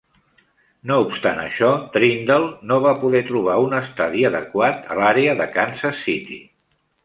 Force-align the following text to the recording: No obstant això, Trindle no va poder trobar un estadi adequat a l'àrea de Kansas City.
No 0.91 0.95
obstant 1.03 1.41
això, 1.41 1.69
Trindle 1.97 2.49
no 2.71 2.79
va 2.87 2.95
poder 3.03 3.23
trobar 3.29 3.59
un 3.69 3.77
estadi 3.83 4.27
adequat 4.33 4.93
a 4.97 5.01
l'àrea 5.03 5.39
de 5.45 5.51
Kansas 5.59 6.05
City. 6.09 6.45